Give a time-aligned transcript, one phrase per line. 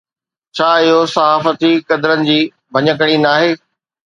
[0.59, 2.39] ڇا اهو صحافتي قدرن جي
[2.79, 3.55] ڀڃڪڙي ناهي؟